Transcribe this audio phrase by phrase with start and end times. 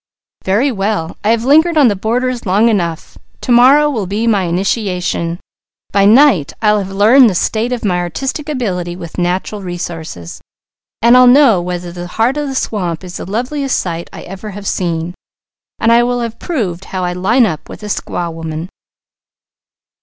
[0.43, 1.15] "Very well!
[1.23, 3.19] I have lingered on the borders long enough.
[3.41, 5.39] To morrow will be my initiation.
[5.91, 10.41] By night I'll have learned the state of my artistic ability with natural resources,
[11.03, 14.49] and I'll know whether the heart of the swamp is the loveliest sight I ever
[14.57, 15.13] have seen,
[15.77, 18.69] and I will have proved how I 'line up' with a squaw woman."